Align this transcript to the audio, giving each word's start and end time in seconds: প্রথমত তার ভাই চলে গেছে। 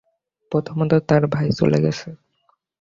প্রথমত 0.51 0.91
তার 1.07 1.23
ভাই 1.27 1.47
চলে 1.51 1.79
গেছে। 1.81 2.07